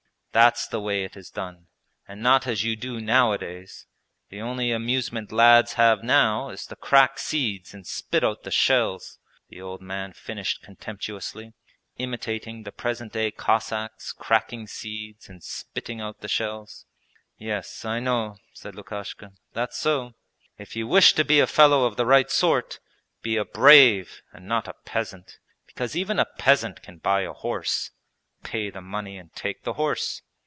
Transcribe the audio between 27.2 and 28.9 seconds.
a horse pay the